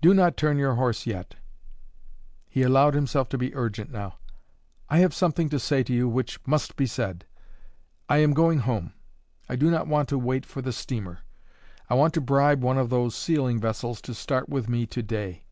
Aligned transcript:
"Do 0.00 0.14
not 0.14 0.36
turn 0.36 0.58
your 0.58 0.76
horse 0.76 1.06
yet." 1.06 1.34
He 2.48 2.62
allowed 2.62 2.94
himself 2.94 3.28
to 3.30 3.36
be 3.36 3.52
urgent 3.56 3.90
now. 3.90 4.18
"I 4.88 4.98
have 4.98 5.12
something 5.12 5.48
to 5.48 5.58
say 5.58 5.82
to 5.82 5.92
you 5.92 6.08
which 6.08 6.38
must 6.46 6.76
be 6.76 6.86
said. 6.86 7.24
I 8.08 8.18
am 8.18 8.32
going 8.32 8.60
home; 8.60 8.92
I 9.48 9.56
do 9.56 9.68
not 9.68 9.88
want 9.88 10.08
to 10.10 10.18
wait 10.20 10.46
for 10.46 10.62
the 10.62 10.72
steamer; 10.72 11.22
I 11.88 11.94
want 11.94 12.14
to 12.14 12.20
bribe 12.20 12.62
one 12.62 12.78
of 12.78 12.90
those 12.90 13.16
sealing 13.16 13.58
vessels 13.58 14.00
to 14.02 14.14
start 14.14 14.48
with 14.48 14.68
me 14.68 14.86
to 14.86 15.02
day. 15.02 15.42